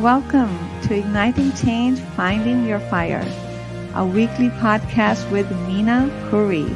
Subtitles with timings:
[0.00, 3.24] Welcome to Igniting Change Finding Your Fire,
[3.94, 6.66] a weekly podcast with Meena Puri,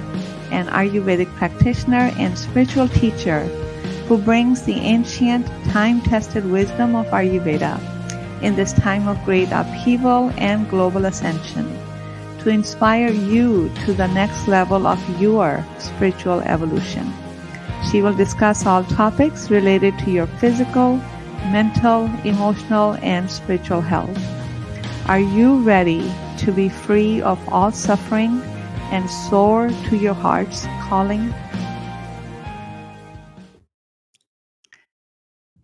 [0.52, 3.40] an Ayurvedic practitioner and spiritual teacher
[4.06, 7.80] who brings the ancient, time tested wisdom of Ayurveda
[8.40, 11.66] in this time of great upheaval and global ascension
[12.38, 17.12] to inspire you to the next level of your spiritual evolution.
[17.90, 21.00] She will discuss all topics related to your physical,
[21.46, 24.18] mental, emotional, and spiritual health.
[25.08, 28.42] Are you ready to be free of all suffering
[28.90, 31.32] and soar to your heart's calling?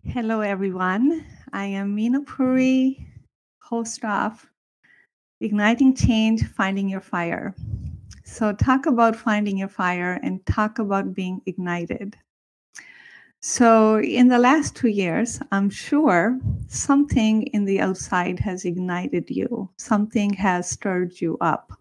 [0.03, 1.25] Hello, everyone.
[1.51, 3.05] I am Meena Puri,
[3.61, 4.49] host of
[5.41, 7.53] Igniting Change Finding Your Fire.
[8.23, 12.17] So, talk about finding your fire and talk about being ignited.
[13.47, 19.69] So, in the last two years, I'm sure something in the outside has ignited you,
[19.77, 21.71] something has stirred you up.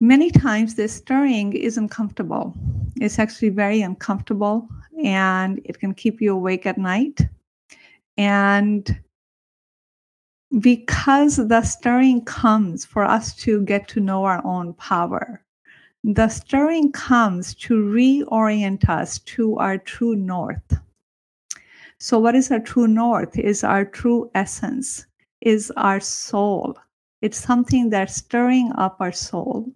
[0.00, 2.56] Many times, this stirring isn't comfortable.
[3.00, 4.68] It's actually very uncomfortable
[5.04, 7.20] and it can keep you awake at night.
[8.18, 9.00] And
[10.58, 15.43] because the stirring comes for us to get to know our own power.
[16.06, 20.76] The stirring comes to reorient us to our true north.
[21.98, 23.38] So, what is our true north?
[23.38, 25.06] Is our true essence,
[25.40, 26.76] is our soul.
[27.22, 29.72] It's something that's stirring up our soul.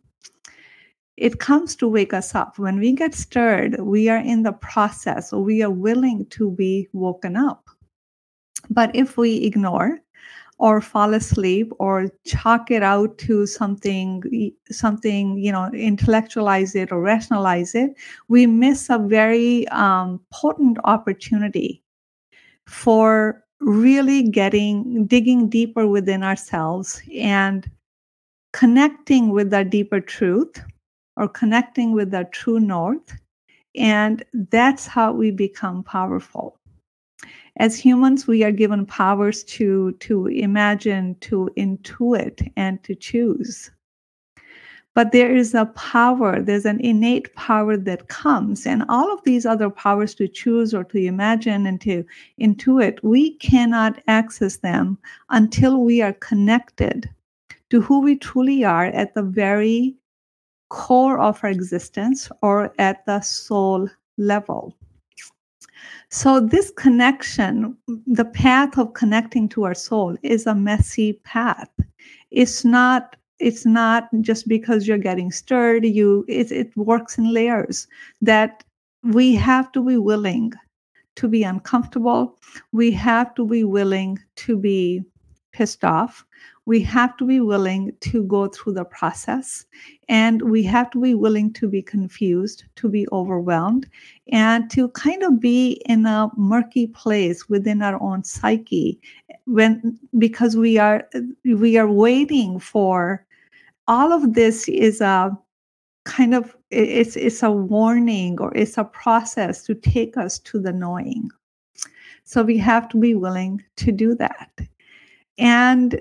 [1.16, 2.58] It comes to wake us up.
[2.58, 7.36] When we get stirred, we are in the process, we are willing to be woken
[7.36, 7.70] up.
[8.68, 9.98] But if we ignore,
[10.58, 17.00] or fall asleep or chalk it out to something something you know intellectualize it or
[17.00, 17.90] rationalize it
[18.28, 21.82] we miss a very um, potent opportunity
[22.66, 27.70] for really getting digging deeper within ourselves and
[28.52, 30.62] connecting with our deeper truth
[31.16, 33.16] or connecting with our true north
[33.76, 36.57] and that's how we become powerful
[37.58, 43.70] as humans we are given powers to to imagine to intuit and to choose.
[44.94, 49.46] But there is a power there's an innate power that comes and all of these
[49.46, 52.04] other powers to choose or to imagine and to
[52.40, 54.98] intuit we cannot access them
[55.30, 57.08] until we are connected
[57.70, 59.94] to who we truly are at the very
[60.68, 64.77] core of our existence or at the soul level
[66.10, 67.76] so, this connection,
[68.06, 71.70] the path of connecting to our soul, is a messy path.
[72.30, 77.86] It's not it's not just because you're getting stirred you it, it works in layers
[78.20, 78.64] that
[79.04, 80.52] we have to be willing
[81.14, 82.36] to be uncomfortable
[82.72, 85.02] we have to be willing to be
[85.52, 86.24] pissed off
[86.68, 89.64] we have to be willing to go through the process
[90.10, 93.88] and we have to be willing to be confused to be overwhelmed
[94.32, 99.00] and to kind of be in a murky place within our own psyche
[99.46, 101.08] when because we are
[101.44, 103.24] we are waiting for
[103.86, 105.34] all of this is a
[106.04, 110.72] kind of it's it's a warning or it's a process to take us to the
[110.72, 111.30] knowing.
[112.24, 114.50] So we have to be willing to do that.
[115.38, 115.98] And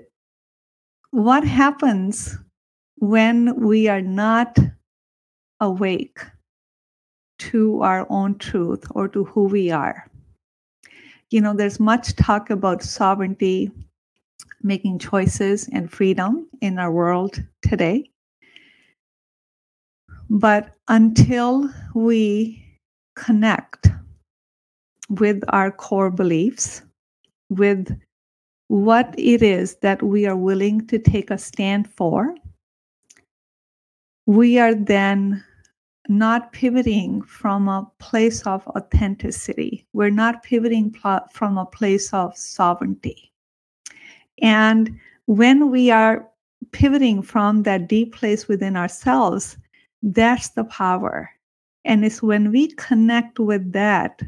[1.12, 2.38] what happens
[2.98, 4.58] when we are not
[5.60, 6.20] awake
[7.40, 10.10] to our own truth or to who we are.
[11.30, 13.72] You know, there's much talk about sovereignty,
[14.64, 18.10] making choices, and freedom in our world today.
[20.30, 22.64] But until we
[23.16, 23.88] connect
[25.10, 26.82] with our core beliefs,
[27.50, 27.98] with
[28.68, 32.36] what it is that we are willing to take a stand for,
[34.26, 35.44] we are then
[36.10, 39.86] not pivoting from a place of authenticity.
[39.94, 43.32] We're not pivoting pl- from a place of sovereignty.
[44.42, 46.28] And when we are
[46.72, 49.58] pivoting from that deep place within ourselves,
[50.02, 51.30] that's the power.
[51.86, 54.22] And it's when we connect with that,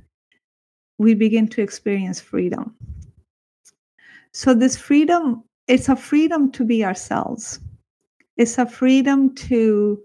[0.98, 2.76] we begin to experience freedom.
[4.32, 7.60] So, this freedom, it's a freedom to be ourselves,
[8.38, 10.00] it's a freedom to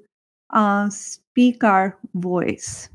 [0.50, 2.88] uh, speak our voice.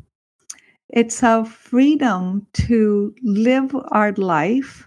[0.90, 4.86] It's a freedom to live our life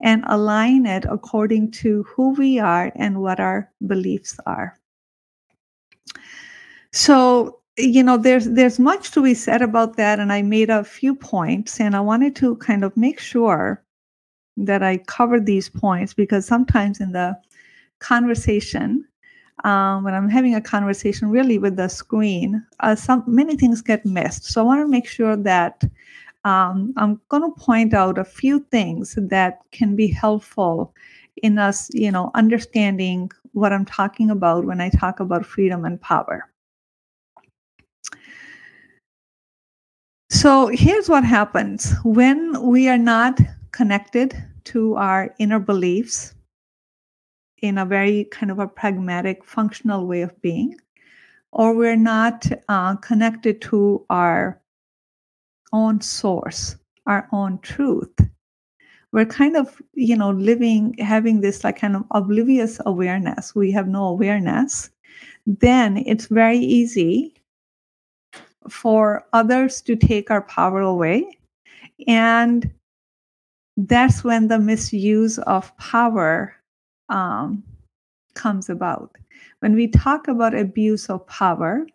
[0.00, 4.78] and align it according to who we are and what our beliefs are.
[6.92, 10.84] So, you know, there's there's much to be said about that, and I made a
[10.84, 13.84] few points, and I wanted to kind of make sure
[14.64, 17.36] that I cover these points because sometimes in the
[18.00, 19.04] conversation,
[19.64, 24.04] um, when I'm having a conversation really with the screen, uh, some many things get
[24.04, 24.44] missed.
[24.44, 25.82] So I want to make sure that
[26.44, 30.94] um, I'm going to point out a few things that can be helpful
[31.42, 36.00] in us, you know, understanding what I'm talking about when I talk about freedom and
[36.00, 36.48] power.
[40.30, 43.40] So here's what happens when we are not
[43.72, 44.36] connected
[44.72, 46.34] to our inner beliefs
[47.62, 50.76] in a very kind of a pragmatic, functional way of being,
[51.52, 54.60] or we're not uh, connected to our
[55.72, 56.76] own source,
[57.06, 58.14] our own truth.
[59.12, 63.54] We're kind of, you know, living, having this like kind of oblivious awareness.
[63.54, 64.90] We have no awareness.
[65.46, 67.34] Then it's very easy
[68.68, 71.38] for others to take our power away.
[72.06, 72.70] And
[73.78, 76.52] that's when the misuse of power
[77.08, 77.62] um,
[78.34, 79.14] comes about.
[79.60, 81.86] When we talk about abuse of power,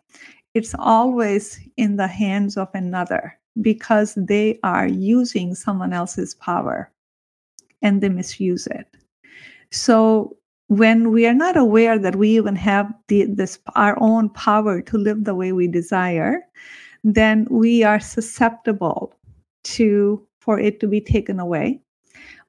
[0.54, 6.90] it's always in the hands of another because they are using someone else's power
[7.82, 8.86] and they misuse it.
[9.70, 10.38] So
[10.68, 14.96] when we are not aware that we even have the, this our own power to
[14.96, 16.40] live the way we desire,
[17.02, 19.14] then we are susceptible
[19.64, 21.80] to for it to be taken away.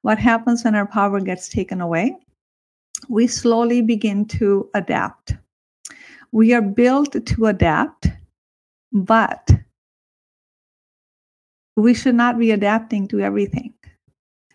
[0.02, 2.16] What happens when our power gets taken away?
[3.10, 5.36] We slowly begin to adapt.
[6.32, 8.08] We are built to adapt,
[8.92, 9.50] but
[11.76, 13.74] we should not be adapting to everything.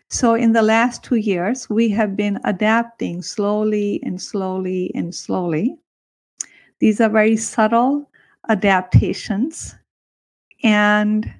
[0.09, 5.77] So, in the last two years, we have been adapting slowly and slowly and slowly.
[6.79, 8.09] These are very subtle
[8.49, 9.75] adaptations.
[10.63, 11.31] And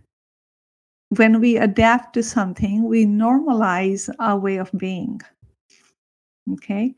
[1.17, 5.19] when we adapt to something, we normalize our way of being.
[6.53, 6.95] Okay.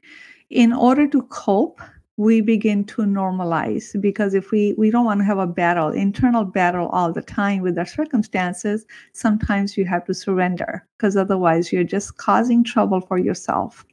[0.52, 1.82] In order to cope,
[2.18, 6.46] we begin to normalize because if we we don't want to have a battle internal
[6.46, 11.84] battle all the time with our circumstances sometimes you have to surrender because otherwise you're
[11.84, 13.84] just causing trouble for yourself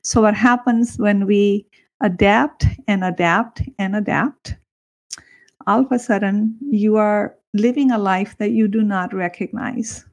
[0.00, 1.66] so what happens when we
[2.00, 4.56] adapt and adapt and adapt
[5.66, 10.04] all of a sudden you are living a life that you do not recognize.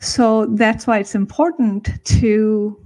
[0.00, 2.76] So that's why it's important to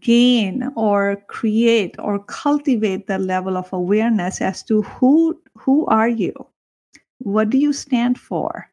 [0.00, 6.34] gain or create or cultivate the level of awareness as to who who are you?
[7.18, 8.68] What do you stand for?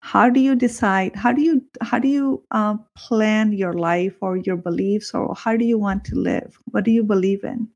[0.00, 4.36] How do you decide how do you how do you uh, plan your life or
[4.36, 6.58] your beliefs or how do you want to live?
[6.66, 7.68] What do you believe in?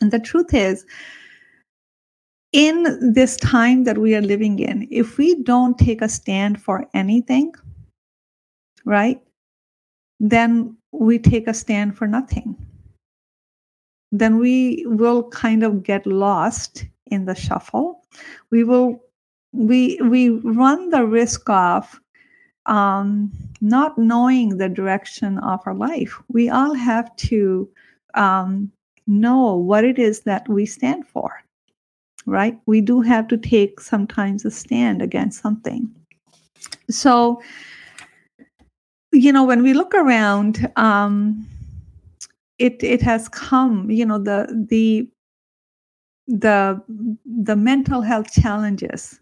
[0.00, 0.86] And the truth is
[2.52, 6.84] in this time that we are living in if we don't take a stand for
[6.94, 7.52] anything
[8.84, 9.20] right
[10.20, 12.54] then we take a stand for nothing.
[14.12, 18.04] Then we will kind of get lost in the shuffle.
[18.50, 19.02] We will
[19.52, 22.00] we we run the risk of
[22.66, 26.20] um, not knowing the direction of our life.
[26.28, 27.68] We all have to
[28.14, 28.70] um,
[29.06, 31.42] know what it is that we stand for,
[32.26, 32.58] right?
[32.66, 35.90] We do have to take sometimes a stand against something.
[36.88, 37.40] So
[39.12, 41.46] you know when we look around um
[42.58, 45.08] it it has come you know the the
[46.28, 46.80] the
[47.44, 49.20] the mental health challenges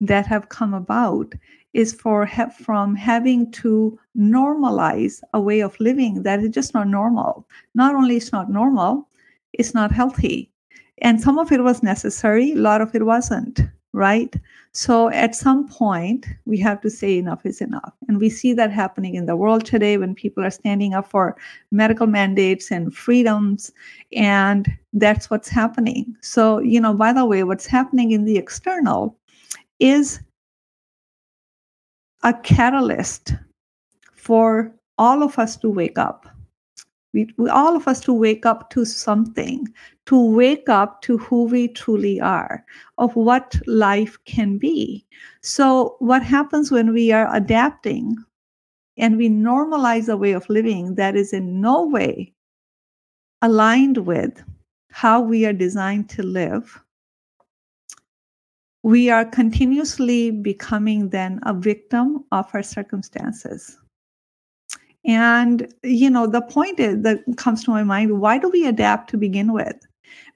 [0.00, 1.32] that have come about
[1.72, 6.88] is for ha- from having to normalize a way of living that is just not
[6.88, 9.08] normal not only it's not normal
[9.54, 10.50] it's not healthy
[10.98, 13.60] and some of it was necessary a lot of it wasn't
[13.92, 14.36] right
[14.74, 17.92] so at some point, we have to say enough is enough.
[18.08, 21.36] And we see that happening in the world today when people are standing up for
[21.70, 23.70] medical mandates and freedoms.
[24.12, 26.16] And that's what's happening.
[26.22, 29.18] So, you know, by the way, what's happening in the external
[29.78, 30.20] is
[32.22, 33.34] a catalyst
[34.14, 36.26] for all of us to wake up
[37.12, 39.66] we, we, all of us to wake up to something
[40.06, 42.64] to wake up to who we truly are
[42.98, 45.06] of what life can be.
[45.42, 48.16] So what happens when we are adapting
[48.96, 52.32] and we normalize a way of living that is in no way
[53.42, 54.42] aligned with
[54.90, 56.82] how we are designed to live
[58.82, 63.78] we are continuously becoming then a victim of our circumstances
[65.04, 69.10] and, you know, the point is that comes to my mind why do we adapt
[69.10, 69.86] to begin with?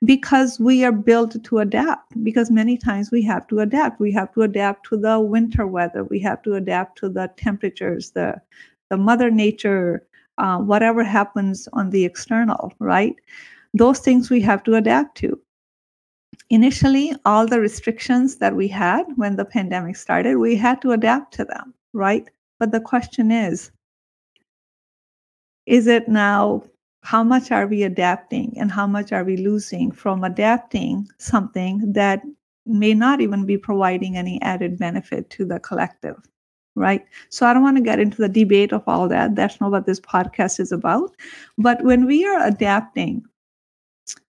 [0.04, 4.00] because we are built to adapt because many times we have to adapt.
[4.00, 6.04] We have to adapt to the winter weather.
[6.04, 8.40] We have to adapt to the temperatures the
[8.90, 10.06] the mother nature
[10.38, 13.16] uh, whatever happens on the external right?
[13.74, 15.40] Those things we have to adapt to.
[16.50, 21.34] Initially all the restrictions that we had when the pandemic started we had to adapt
[21.34, 22.28] to them right?
[22.58, 23.70] But the question is
[25.66, 26.62] is it now
[27.02, 32.22] how much are we adapting and how much are we losing from adapting something that
[32.64, 36.16] may not even be providing any added benefit to the collective
[36.74, 37.04] right?
[37.30, 39.86] So i don't want to get into the debate of all that that's not what
[39.86, 41.14] this podcast is about
[41.58, 43.24] but when we are adapting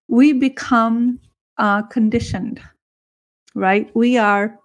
[0.08, 1.20] we become
[1.58, 2.62] uh, conditioned
[3.58, 3.90] right?
[3.96, 4.60] We are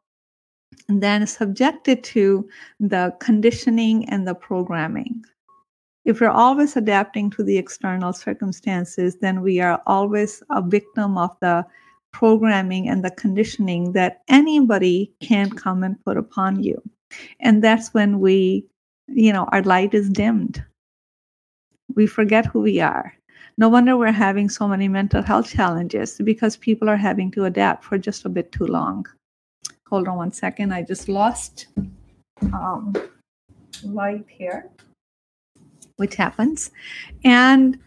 [0.89, 2.49] then subjected to
[2.79, 5.25] the conditioning and the programming
[6.05, 11.37] if we're always adapting to the external circumstances, then we are always a victim of
[11.41, 11.65] the
[12.13, 16.81] programming and the conditioning that anybody can come and put upon you.
[17.41, 18.67] And that's when we,
[19.07, 20.63] you know, our light is dimmed.
[21.95, 23.15] We forget who we are.
[23.59, 27.85] No wonder we're having so many mental health challenges because people are having to adapt
[27.85, 29.07] for just a bit too long.
[29.89, 30.73] Hold on one second.
[30.73, 31.67] I just lost
[32.55, 32.95] um,
[33.85, 34.71] light here
[36.03, 36.73] which happens.
[37.25, 37.79] And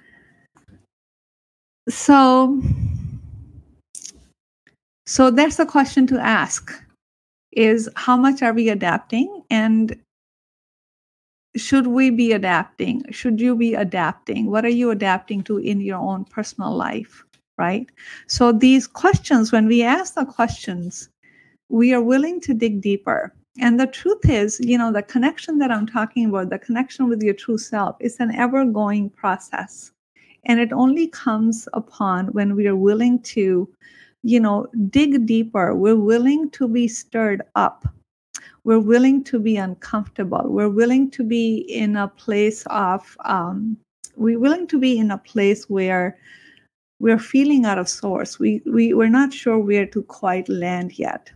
[1.90, 2.62] so
[5.06, 6.72] so that's the question to ask
[7.52, 9.44] is how much are we adapting?
[9.50, 10.00] And
[11.58, 13.04] should we be adapting?
[13.12, 14.50] Should you be adapting?
[14.50, 17.26] What are you adapting to in your own personal life
[17.58, 17.88] right?
[18.28, 21.10] So these questions when we ask the questions
[21.70, 25.72] we are willing to dig deeper and the truth is, you know, the connection that
[25.72, 29.92] I'm talking about, the connection with your true self, is an ever going process.
[30.46, 33.68] And it only comes upon when we are willing to,
[34.24, 35.74] you know, dig deeper.
[35.74, 37.88] We're willing to be stirred up.
[38.66, 40.44] We're willing to be uncomfortable.
[40.46, 43.78] We're willing to be in a place of, um,
[44.18, 46.18] we're willing to be in a place where
[47.00, 48.38] we're feeling out of source.
[48.38, 51.32] We, we, we're not sure where to quite land yet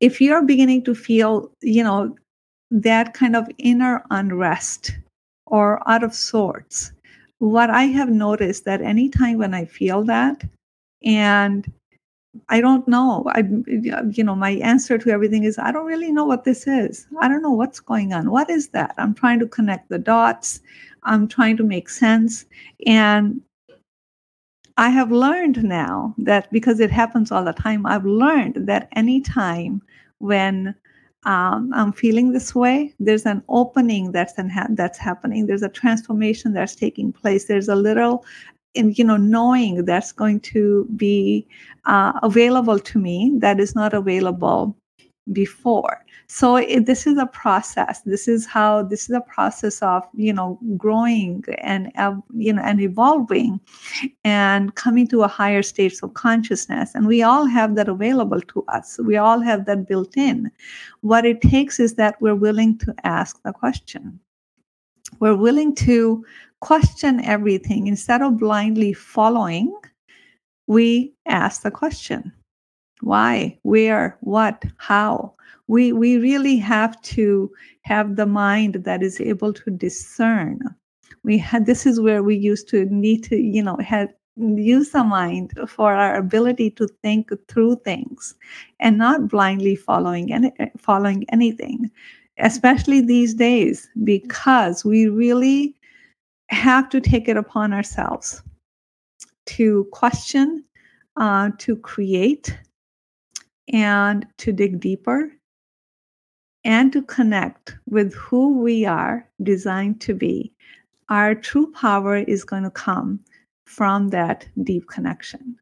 [0.00, 2.16] if you're beginning to feel, you know,
[2.70, 4.92] that kind of inner unrest
[5.46, 6.92] or out of sorts,
[7.38, 10.42] what I have noticed that anytime when I feel that,
[11.04, 11.70] and
[12.48, 16.24] I don't know, I, you know, my answer to everything is I don't really know
[16.24, 17.06] what this is.
[17.20, 18.30] I don't know what's going on.
[18.30, 18.94] What is that?
[18.98, 20.60] I'm trying to connect the dots.
[21.02, 22.44] I'm trying to make sense.
[22.86, 23.40] And
[24.80, 29.82] I have learned now that because it happens all the time, I've learned that anytime
[30.20, 30.74] when
[31.24, 35.44] um, I'm feeling this way, there's an opening that's ha- that's happening.
[35.46, 37.44] There's a transformation that's taking place.
[37.44, 38.24] There's a little,
[38.72, 41.46] in you know, knowing that's going to be
[41.84, 44.74] uh, available to me that is not available
[45.30, 48.02] before so it, this is a process.
[48.02, 52.62] This is how this is a process of you know growing and uh, you know
[52.62, 53.58] and evolving
[54.22, 56.94] and coming to a higher state of consciousness.
[56.94, 59.00] And we all have that available to us.
[59.04, 60.52] We all have that built in.
[61.00, 64.20] What it takes is that we're willing to ask the question.
[65.18, 66.24] We're willing to
[66.60, 67.88] question everything.
[67.88, 69.74] Instead of blindly following
[70.68, 72.32] we ask the question
[73.00, 73.58] why?
[73.62, 74.18] Where?
[74.20, 74.64] What?
[74.76, 75.34] How?
[75.66, 77.50] We we really have to
[77.82, 80.60] have the mind that is able to discern.
[81.22, 85.04] We had this is where we used to need to you know have use the
[85.04, 88.34] mind for our ability to think through things
[88.78, 91.90] and not blindly following any following anything
[92.38, 95.74] especially these days because we really
[96.48, 98.42] have to take it upon ourselves
[99.46, 100.64] to question
[101.16, 102.56] uh, to create
[103.72, 105.32] and to dig deeper
[106.64, 110.52] and to connect with who we are designed to be,
[111.08, 113.20] our true power is going to come
[113.64, 115.56] from that deep connection.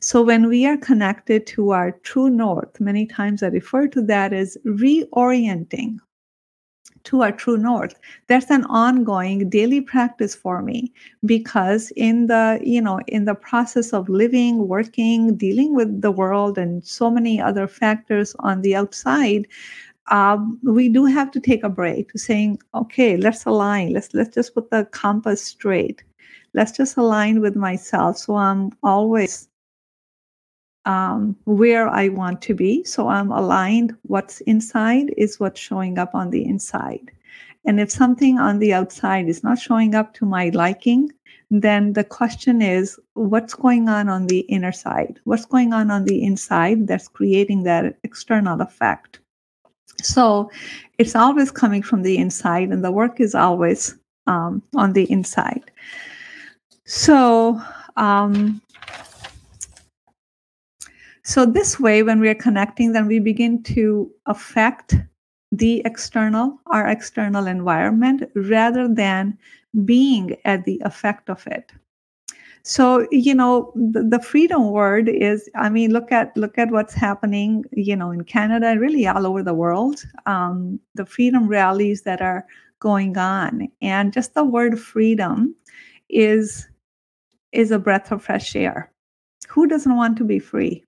[0.00, 4.32] So, when we are connected to our true north, many times I refer to that
[4.32, 5.98] as reorienting
[7.04, 7.94] to our true north.
[8.26, 10.92] That's an ongoing daily practice for me
[11.24, 16.58] because in the you know in the process of living working dealing with the world
[16.58, 19.46] and so many other factors on the outside
[20.10, 23.92] um, we do have to take a break to saying okay let's align.
[23.92, 26.02] Let's let's just put the compass straight.
[26.54, 28.18] Let's just align with myself.
[28.18, 29.48] So i'm always
[30.84, 32.84] um, where I want to be.
[32.84, 33.94] So I'm aligned.
[34.02, 37.10] What's inside is what's showing up on the inside.
[37.64, 41.12] And if something on the outside is not showing up to my liking,
[41.50, 45.20] then the question is what's going on on the inner side?
[45.24, 49.20] What's going on on the inside that's creating that external effect?
[50.02, 50.50] So
[50.98, 53.96] it's always coming from the inside, and the work is always
[54.26, 55.70] um, on the inside.
[56.86, 57.60] So,
[57.96, 58.60] um,
[61.24, 64.96] so this way, when we are connecting, then we begin to affect
[65.52, 69.38] the external, our external environment, rather than
[69.84, 71.72] being at the effect of it.
[72.64, 76.94] So you know the, the, freedom word is i mean look at look at what's
[76.94, 80.04] happening you know in canada and really all over the world.
[80.26, 82.46] Um, the freedom rallies that are
[82.78, 83.68] going on.
[83.80, 85.56] And just the word freedom
[86.08, 86.68] is
[87.50, 88.92] is a breath of fresh air.
[89.48, 90.84] Who doesn't want to be free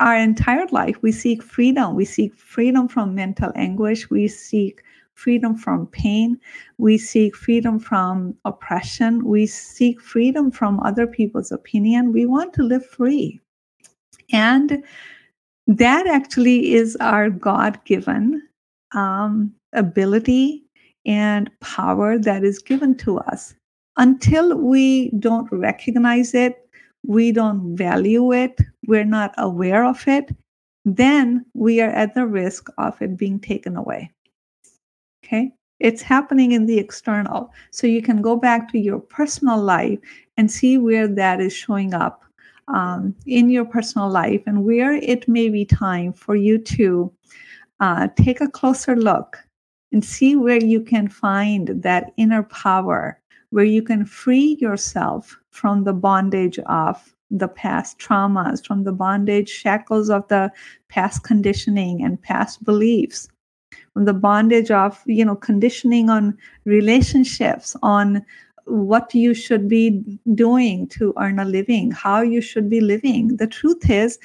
[0.00, 4.82] our entire life we seek freedom we seek freedom from mental anguish we seek
[5.16, 6.38] freedom from pain.
[6.78, 9.24] We seek freedom from oppression.
[9.24, 12.12] We seek freedom from other people's opinion.
[12.12, 13.40] We want to live free.
[14.32, 14.84] And
[15.66, 18.42] that actually is our God given
[18.92, 20.62] um, ability
[21.06, 23.54] and power that is given to us.
[23.96, 26.65] Until we don't recognize it,
[27.06, 30.34] we don't value it, we're not aware of it,
[30.84, 34.10] then we are at the risk of it being taken away.
[35.24, 35.52] Okay.
[35.78, 37.52] It's happening in the external.
[37.70, 39.98] So you can go back to your personal life
[40.36, 42.22] and see where that is showing up
[42.68, 47.12] um, in your personal life and where it may be time for you to
[47.80, 49.36] uh, take a closer look
[49.92, 55.84] and see where you can find that inner power, where you can free yourself from
[55.84, 60.50] the bondage of the past traumas, from the bondage shackles of the
[60.88, 63.28] past conditioning and past beliefs
[63.96, 66.36] from the bondage of you know conditioning on
[66.66, 68.22] relationships on
[68.66, 73.36] what you should be doing to earn a living how you should be living.
[73.38, 74.18] The truth is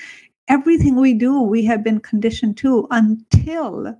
[0.49, 3.97] everything we do we have been conditioned to until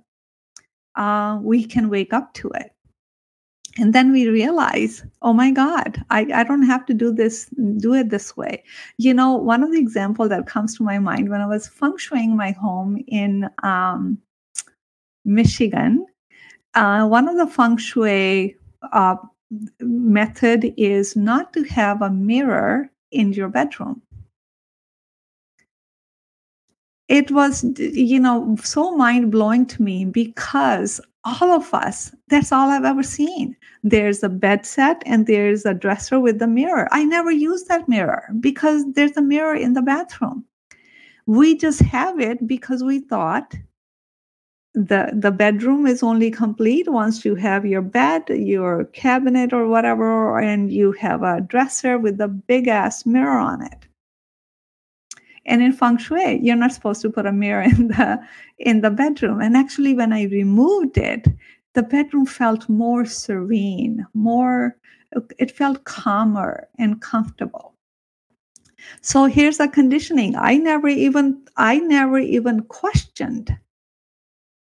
[0.96, 2.72] uh, we can wake up to it
[3.78, 7.94] and then we realize oh my god I, I don't have to do this do
[7.94, 8.62] it this way
[8.98, 11.96] you know one of the example that comes to my mind when i was feng
[11.96, 14.18] shuiing my home in um,
[15.24, 16.06] Michigan.
[16.74, 18.56] Uh, one of the feng shui
[18.92, 19.16] uh,
[19.80, 24.00] method is not to have a mirror in your bedroom.
[27.08, 32.70] It was, you know, so mind blowing to me because all of us, that's all
[32.70, 33.56] I've ever seen.
[33.82, 36.88] There's a bed set and there's a dresser with the mirror.
[36.90, 40.44] I never use that mirror because there's a mirror in the bathroom.
[41.26, 43.54] We just have it because we thought
[44.74, 50.40] the the bedroom is only complete once you have your bed your cabinet or whatever
[50.40, 53.86] and you have a dresser with a big ass mirror on it
[55.46, 58.18] and in feng shui you're not supposed to put a mirror in the
[58.58, 61.26] in the bedroom and actually when i removed it
[61.74, 64.76] the bedroom felt more serene more
[65.38, 67.74] it felt calmer and comfortable
[69.00, 73.56] so here's a conditioning i never even i never even questioned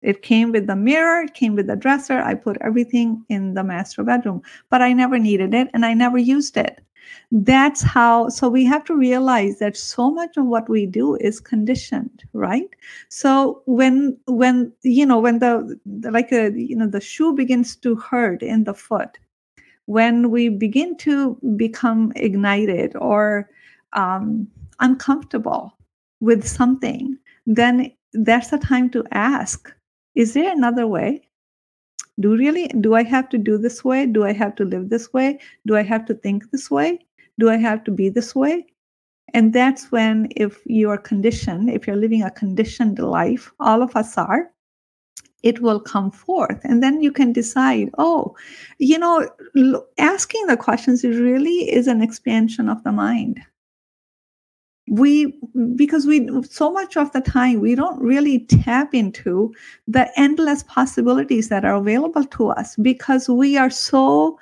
[0.06, 2.20] it came with the mirror, it came with the dresser.
[2.20, 6.20] I put everything in the master bedroom, but I never needed it and I never
[6.20, 6.85] used it.
[7.32, 11.40] That's how, so we have to realize that so much of what we do is
[11.40, 12.70] conditioned, right?
[13.10, 17.96] So when, when, you know, when the, like, a, you know, the shoe begins to
[17.96, 19.18] hurt in the foot,
[19.86, 23.50] when we begin to become ignited or
[23.94, 24.48] um,
[24.80, 25.78] uncomfortable
[26.20, 29.74] with something, then that's the time to ask
[30.16, 31.25] is there another way
[32.20, 34.06] do really do i have to do this way?
[34.06, 35.40] Do i have to live this way?
[35.66, 37.00] Do i have to think this way?
[37.40, 38.66] Do i have to be this way?
[39.34, 43.96] And that's when if you are conditioned if you're living a conditioned life all of
[43.96, 44.52] us are
[45.44, 46.60] it will come forth.
[46.64, 48.36] And then you can decide oh
[48.78, 49.30] you know
[49.98, 53.42] asking the questions really is an expansion of the mind
[54.88, 55.34] we
[55.76, 59.54] because we so much of the time we don't really tap into
[59.88, 64.38] the endless possibilities that are available to us because we are so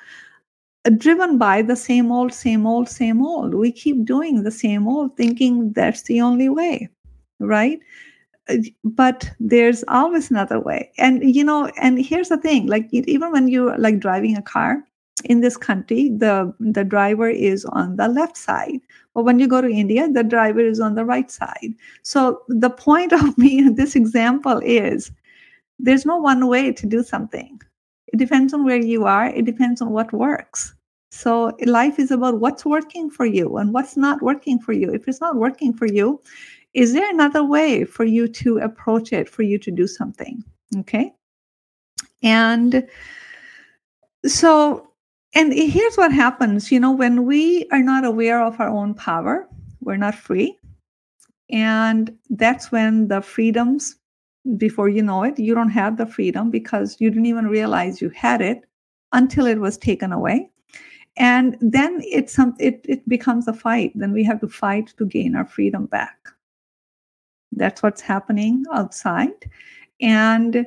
[0.97, 3.53] driven by the same old same old same old.
[3.53, 6.89] We keep doing the same old thinking that's the only way
[7.39, 7.79] right?
[8.83, 10.91] But there's always another way.
[10.97, 14.83] And you know and here's the thing like even when you're like driving a car
[15.25, 18.79] in this country the the driver is on the left side
[19.13, 22.69] but when you go to india the driver is on the right side so the
[22.69, 25.11] point of me this example is
[25.79, 27.59] there's no one way to do something
[28.07, 30.75] it depends on where you are it depends on what works
[31.13, 34.91] So life is about what's working for you and what's not working for you.
[34.91, 36.19] If it's not working for you,
[36.73, 40.43] is there another way for you to approach it, for you to do something?
[40.75, 41.13] Okay.
[42.23, 42.87] And
[44.25, 44.87] so,
[45.35, 49.47] and here's what happens you know, when we are not aware of our own power,
[49.81, 50.57] we're not free.
[51.49, 53.95] And that's when the freedoms,
[54.57, 58.09] before you know it, you don't have the freedom because you didn't even realize you
[58.09, 58.61] had it
[59.11, 60.49] until it was taken away.
[61.15, 63.91] And then it's some, it, it becomes a fight.
[63.93, 66.17] Then we have to fight to gain our freedom back.
[67.51, 69.49] That's what's happening outside.
[70.01, 70.65] And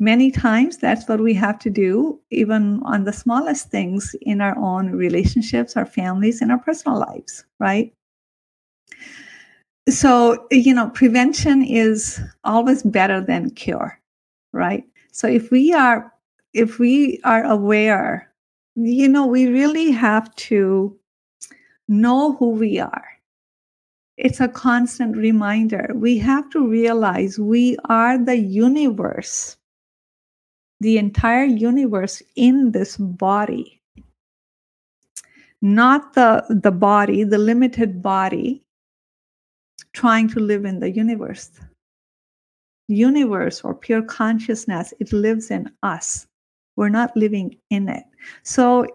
[0.00, 4.56] many times that's what we have to do, even on the smallest things in our
[4.58, 7.94] own relationships, our families, and our personal lives, right?
[9.88, 14.00] So, you know, prevention is always better than cure,
[14.52, 14.84] right?
[15.12, 16.12] So if we are
[16.52, 18.32] if we are aware,
[18.76, 20.96] you know, we really have to
[21.88, 23.04] know who we are
[24.16, 25.90] it's a constant reminder.
[25.94, 29.56] We have to realize we are the universe,
[30.84, 33.80] the entire universe in this body,
[35.62, 38.62] not the, the body, the limited body,
[39.94, 41.50] trying to live in the universe.
[42.88, 46.26] Universe or pure consciousness, it lives in us.
[46.76, 48.04] We're not living in it.
[48.42, 48.86] So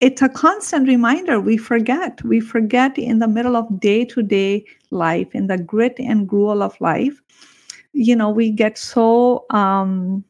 [0.00, 4.66] it's a constant reminder we forget we forget in the middle of day to day
[4.90, 7.22] life in the grit and gruel of life
[7.92, 10.24] you know we get so um,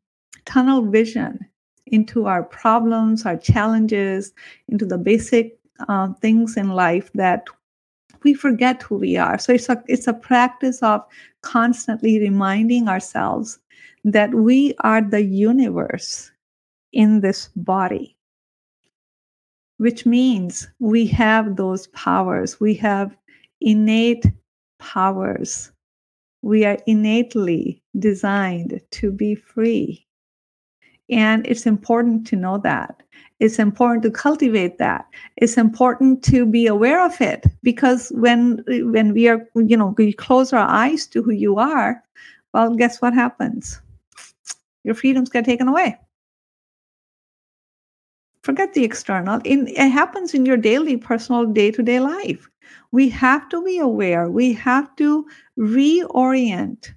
[0.44, 1.38] tunnel vision
[1.86, 4.32] into our problems our challenges
[4.68, 7.44] into the basic uh, things in life that
[8.22, 11.04] we forget who we are so it's a it's a practice of
[11.42, 13.58] constantly reminding ourselves
[14.04, 16.30] that we are the universe
[16.92, 18.16] in this body
[19.78, 22.60] which means we have those powers.
[22.60, 23.16] We have
[23.60, 24.24] innate
[24.78, 25.72] powers.
[26.42, 30.06] We are innately designed to be free.
[31.14, 33.02] And it's important to know that.
[33.38, 35.06] It's important to cultivate that.
[35.36, 40.12] It's important to be aware of it because when when we are, you know, we
[40.12, 42.02] close our eyes to who you are,
[42.52, 43.80] well, guess what happens?
[44.82, 45.98] Your freedoms get taken away
[48.44, 52.48] forget the external in, it happens in your daily personal day-to-day life
[52.92, 55.26] we have to be aware we have to
[55.58, 56.92] reorient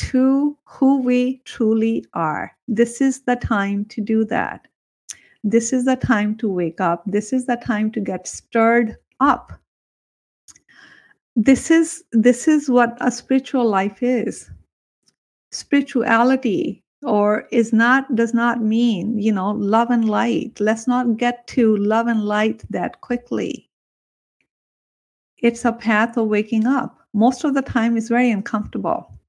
[0.00, 2.56] to who we truly are.
[2.68, 4.66] This is the time to do that.
[5.44, 7.02] This is the time to wake up.
[7.06, 9.52] This is the time to get stirred up.
[11.36, 14.50] This is this is what a spiritual life is.
[15.52, 20.58] Spirituality or is not does not mean you know love and light.
[20.60, 23.68] Let's not get to love and light that quickly.
[25.38, 26.98] It's a path of waking up.
[27.12, 29.19] Most of the time it's very uncomfortable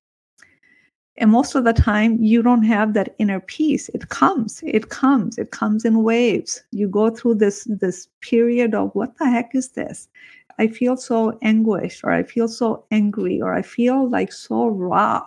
[1.22, 3.90] and most of the time you don't have that inner peace.
[3.90, 6.64] It comes it comes it comes in waves.
[6.72, 10.10] You go through this this period of what the heck is this?
[10.58, 15.24] I feel so anguished or i feel so angry or i feel like so raw.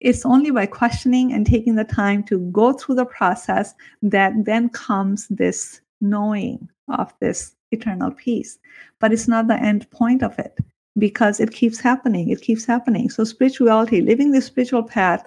[0.00, 4.70] It's only by questioning and taking the time to go through the process that then
[4.70, 8.58] comes this knowing of this eternal peace.
[8.98, 10.58] But it's not the end point of it
[10.98, 12.28] because it keeps happening.
[12.30, 13.10] It keeps happening.
[13.10, 15.26] So, spirituality, living the spiritual path,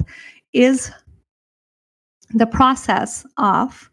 [0.53, 0.91] is
[2.33, 3.89] the process of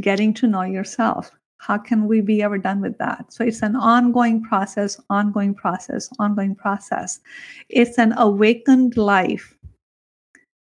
[0.00, 1.30] getting to know yourself.
[1.58, 3.32] How can we be ever done with that?
[3.32, 7.20] So, it's an ongoing process, ongoing process, ongoing process.
[7.68, 9.54] It's an awakened life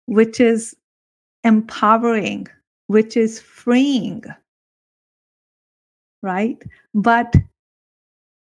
[0.07, 0.75] which is
[1.43, 2.47] empowering,
[2.87, 4.23] which is freeing,
[6.21, 6.61] right?
[6.93, 7.35] But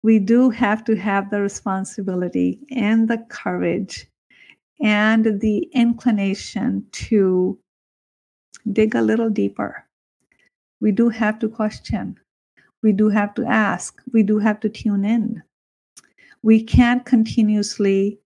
[0.03, 4.07] we do have to have the responsibility and the courage
[4.81, 7.59] and the inclination to
[8.73, 9.85] dig a little deeper.
[10.81, 12.19] We do have to question.
[12.83, 14.01] We do have to ask.
[14.13, 15.43] We do have to tune in.
[16.43, 18.21] We can't continuously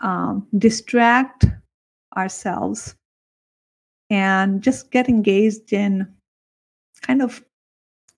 [0.00, 1.46] um, distract
[2.16, 2.94] ourselves
[4.10, 6.06] and just get engaged in
[7.00, 7.42] kind of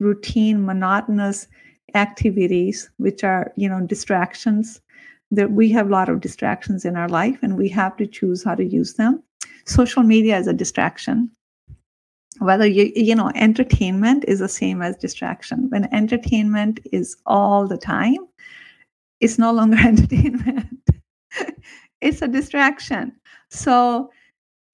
[0.01, 1.47] routine monotonous
[1.95, 4.81] activities which are you know distractions.
[5.33, 8.43] That we have a lot of distractions in our life and we have to choose
[8.43, 9.23] how to use them.
[9.65, 11.31] Social media is a distraction.
[12.41, 15.69] Whether you you know entertainment is the same as distraction.
[15.71, 18.17] When entertainment is all the time
[19.21, 20.67] it's no longer entertainment.
[22.01, 23.13] It's a distraction.
[23.51, 24.11] So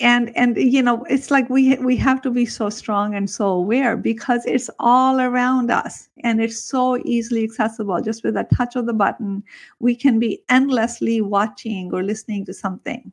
[0.01, 3.49] and and you know it's like we we have to be so strong and so
[3.49, 8.01] aware because it's all around us and it's so easily accessible.
[8.03, 9.43] Just with a touch of the button
[9.81, 13.11] we can be endlessly watching or listening to something.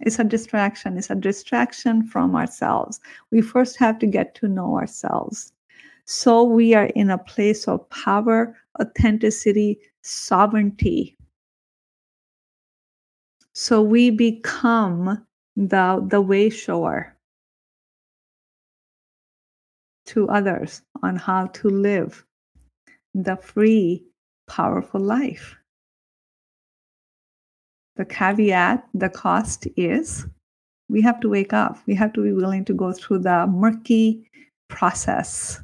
[0.00, 0.96] It's a distraction.
[0.98, 3.00] It's a distraction from ourselves.
[3.30, 5.52] We first have to get to know ourselves.
[6.04, 11.16] So we are in a place of power authenticity sovereignty.
[13.52, 15.24] So we become
[15.56, 17.16] the the way shower
[20.06, 22.24] to others on how to live
[23.14, 24.04] the free
[24.48, 25.56] powerful life.
[27.96, 30.26] The caveat the cost is
[30.88, 31.78] we have to wake up.
[31.86, 34.28] We have to be willing to go through the murky
[34.68, 35.60] process.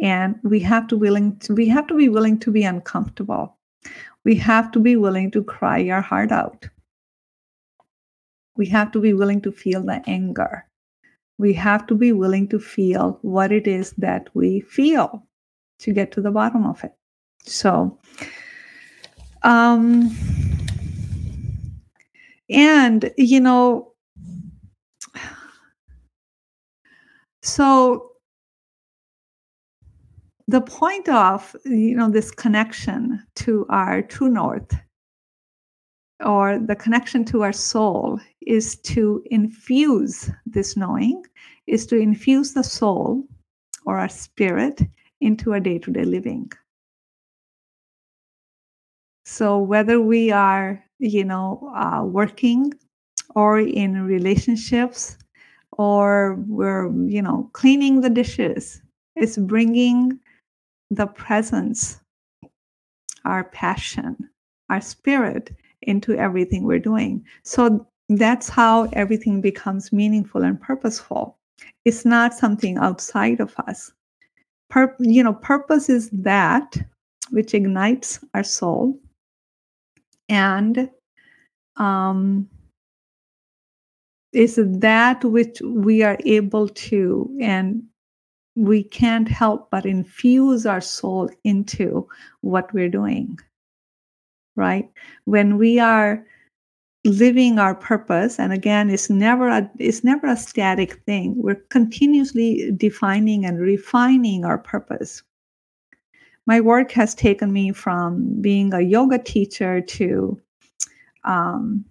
[0.00, 3.56] And we have to willing to we have to be willing to be uncomfortable.
[4.24, 6.68] We have to be willing to cry our heart out
[8.56, 10.66] we have to be willing to feel the anger.
[11.38, 15.26] We have to be willing to feel what it is that we feel
[15.78, 16.92] to get to the bottom of it.
[17.44, 17.98] So,
[19.42, 20.14] um,
[22.50, 23.94] and you know,
[27.42, 28.10] so
[30.50, 34.74] the point of you know this connection to our true north
[36.24, 41.24] or the connection to our soul is to infuse this knowing,
[41.66, 43.24] is to infuse the soul
[43.86, 44.82] or our spirit
[45.20, 46.50] into our day to day living.
[49.24, 52.74] So, whether we are, you know, uh, working
[53.34, 55.16] or in relationships
[55.72, 58.82] or we're, you know, cleaning the dishes,
[59.16, 60.18] it's bringing
[60.90, 62.00] the presence,
[63.24, 64.16] our passion,
[64.68, 65.50] our spirit
[65.82, 67.24] into everything we're doing.
[67.42, 71.38] So that's how everything becomes meaningful and purposeful.
[71.84, 73.92] It's not something outside of us.
[74.68, 76.76] Pur- you know, purpose is that
[77.30, 78.98] which ignites our soul
[80.28, 80.90] and
[81.76, 82.48] um,
[84.32, 87.82] is that which we are able to and
[88.56, 92.06] we can't help but infuse our soul into
[92.40, 93.38] what we're doing
[94.60, 94.88] right?
[95.24, 96.24] When we are
[97.04, 101.34] living our purpose and again it's never a it's never a static thing.
[101.36, 105.22] We're continuously defining and refining our purpose.
[106.46, 110.38] My work has taken me from being a yoga teacher to
[111.24, 111.84] um,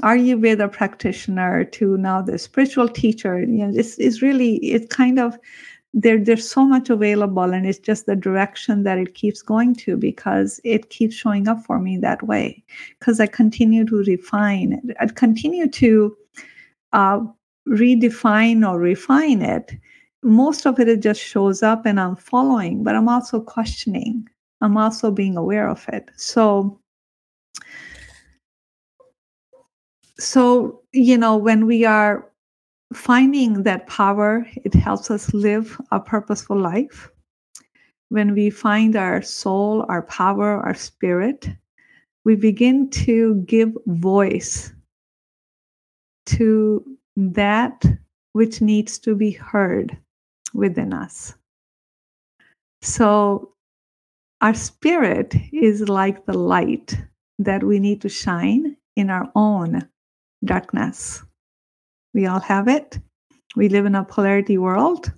[0.00, 3.38] ayurveda practitioner to now the spiritual teacher.
[3.40, 5.38] You know it's, it's really it's kind of
[5.94, 9.96] there there's so much available and it's just the direction that it keeps going to
[9.96, 12.62] because it keeps showing up for me that way.
[12.98, 16.16] Because i continue to refine i continue to
[16.92, 17.20] uh,
[17.68, 19.72] redefine or refine it.
[20.22, 24.28] Most of it, it just shows up and i'm following but i'm also questioning.
[24.60, 26.08] I'm also being aware of it.
[26.16, 26.78] So
[30.18, 32.31] so you know when we are
[32.92, 37.10] finding that power, it helps us live a purposeful life.
[38.08, 41.48] When we find our soul, our power, our spirit,
[42.24, 44.72] we begin to give voice
[46.26, 46.84] to
[47.16, 47.84] that
[48.32, 49.96] which needs to be heard
[50.54, 51.34] within us.
[52.80, 53.52] So,
[54.40, 56.96] our spirit is like the light
[57.38, 59.88] that we need to shine in our own
[60.44, 61.22] darkness.
[62.14, 62.98] We all have it.
[63.56, 65.12] We live in a polarity world.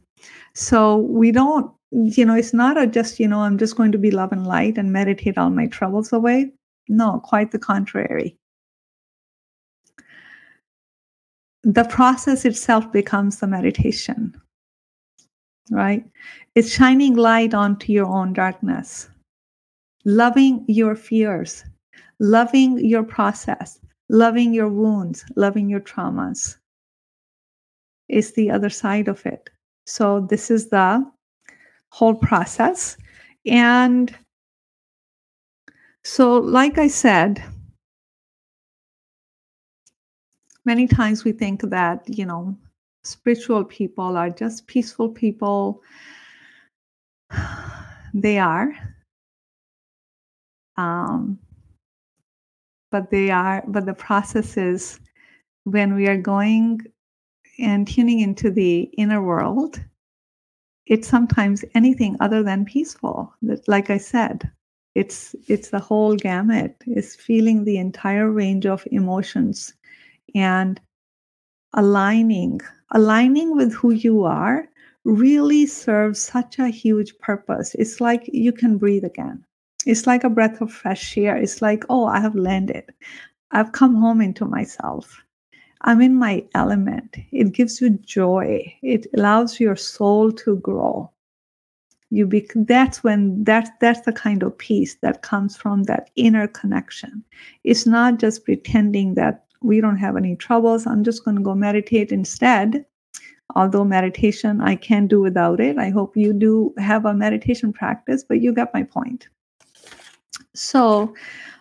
[0.54, 3.98] So we don't, you know, it's not a just, you know, I'm just going to
[3.98, 6.52] be love and light and meditate all my troubles away.
[6.88, 8.37] No, quite the contrary.
[11.62, 14.35] The process itself becomes the meditation,
[15.70, 16.04] right?
[16.54, 19.09] It's shining light onto your own darkness,
[20.04, 21.64] loving your fears,
[22.20, 23.80] loving your process,
[24.11, 26.59] loving your wounds, loving your traumas
[28.14, 29.50] is the other side of it.
[29.87, 31.05] So this is the
[31.90, 32.96] whole process.
[33.46, 34.16] And
[36.05, 37.42] so, like I said,
[40.64, 42.57] many times we think that, you know,
[43.03, 45.83] spiritual people are just peaceful people.
[48.16, 48.72] They are.
[50.77, 51.37] Um,
[52.92, 55.00] but they are, but the process is
[55.64, 56.81] when we are going
[57.59, 59.81] and tuning into the inner world,
[60.87, 63.33] it's sometimes anything other than peaceful.
[63.67, 64.51] Like I said,
[64.95, 66.77] it's it's the whole gamut.
[66.87, 69.75] It's feeling the entire range of emotions,
[70.35, 70.81] and
[71.75, 72.61] aligning,
[72.93, 74.69] aligning with who you are
[75.05, 77.75] really serves such a huge purpose.
[77.75, 79.45] It's like you can breathe again.
[79.87, 81.37] It's like a breath of fresh air.
[81.37, 82.85] It's like, oh, I have landed.
[83.51, 85.23] I've come home into myself.
[85.85, 87.16] I'm in my element.
[87.31, 88.75] It gives you joy.
[88.83, 91.11] It allows your soul to grow.
[92.11, 96.47] You be, that's when that's that's the kind of peace that comes from that inner
[96.47, 97.25] connection.
[97.64, 100.87] It's not just pretending that we don't have any troubles.
[100.87, 102.85] I'm just going to go meditate instead
[103.55, 105.79] although meditation I can't do without it.
[105.79, 109.29] I hope you do have a meditation practice, but you get my point.
[110.55, 111.14] So,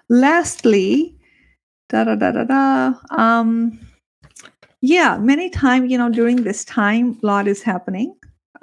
[0.10, 1.16] lastly,
[1.90, 2.94] da da da da da.
[3.12, 3.80] Um,
[4.84, 8.14] yeah, many times, you know, during this time, a lot is happening.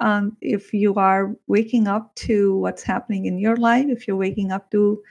[0.01, 4.51] Um, if you are waking up to what's happening in your life, if you're waking
[4.51, 5.01] up to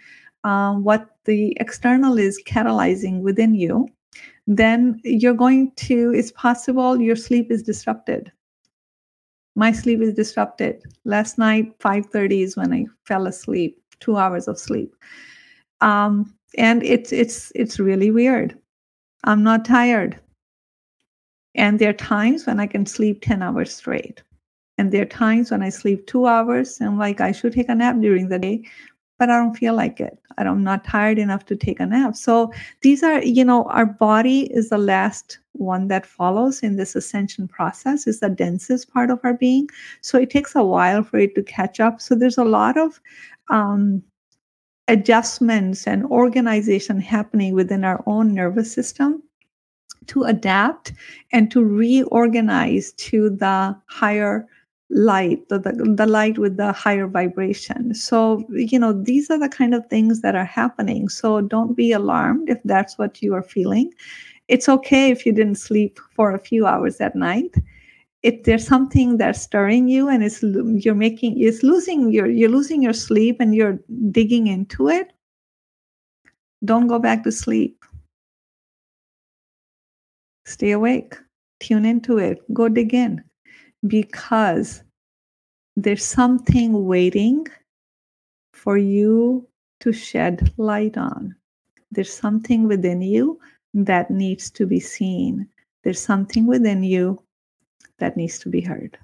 [0.45, 3.89] um, what the external is catalyzing within you,
[4.47, 8.31] then you're going to, it's possible your sleep is disrupted.
[9.57, 10.81] My sleep is disrupted.
[11.05, 14.95] Last night, 5:30 is when I fell asleep, two hours of sleep.
[15.81, 18.57] Um, and it's it's it's really weird.
[19.25, 20.21] I'm not tired.
[21.55, 24.23] And there are times when I can sleep 10 hours straight.
[24.79, 27.69] And there are times when I sleep two hours and I'm like, I should take
[27.69, 28.65] a nap during the day
[29.21, 30.19] but I don't feel like it.
[30.39, 32.17] I'm not tired enough to take a nap.
[32.17, 36.97] So these are, you know, our body is the last one that follows in this
[36.97, 39.69] ascension process, is the densest part of our being.
[40.01, 42.01] So it takes a while for it to catch up.
[42.01, 42.99] So there's a lot of
[43.51, 44.03] um,
[44.89, 49.23] adjustments and organization happening within our own nervous system
[50.07, 50.93] to adapt
[51.33, 54.47] and to reorganize to the higher
[54.91, 57.95] light the, the, the light with the higher vibration.
[57.95, 61.09] So you know these are the kind of things that are happening.
[61.09, 63.93] So don't be alarmed if that's what you are feeling.
[64.49, 67.55] It's okay if you didn't sleep for a few hours at night.
[68.23, 72.83] If there's something that's stirring you and it's you're making it's losing your you're losing
[72.83, 73.79] your sleep and you're
[74.11, 75.13] digging into it
[76.65, 77.80] don't go back to sleep
[80.45, 81.15] stay awake
[81.61, 83.23] tune into it go dig in
[83.87, 84.83] because
[85.77, 87.47] there's something waiting
[88.53, 89.47] for you
[89.81, 91.35] to shed light on.
[91.91, 93.41] There's something within you
[93.73, 95.49] that needs to be seen.
[95.83, 97.23] There's something within you
[97.99, 98.99] that needs to be heard.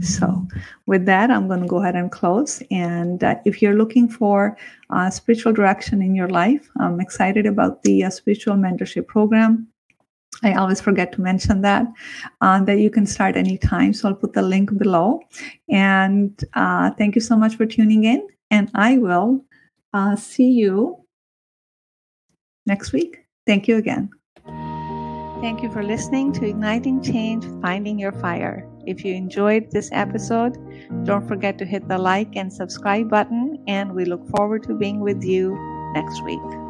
[0.00, 0.46] So,
[0.86, 2.62] with that, I'm going to go ahead and close.
[2.70, 4.56] And uh, if you're looking for
[4.88, 9.68] uh, spiritual direction in your life, I'm excited about the uh, spiritual mentorship program.
[10.44, 11.86] I always forget to mention that
[12.40, 13.92] uh, that you can start anytime.
[13.92, 15.20] So I'll put the link below.
[15.68, 18.26] And uh, thank you so much for tuning in.
[18.50, 19.44] And I will
[19.92, 21.04] uh, see you
[22.66, 23.18] next week.
[23.46, 24.10] Thank you again.
[25.40, 28.66] Thank you for listening to Igniting Change Finding Your Fire.
[28.86, 30.56] If you enjoyed this episode,
[31.04, 33.62] don't forget to hit the like and subscribe button.
[33.66, 35.54] And we look forward to being with you
[35.94, 36.63] next week.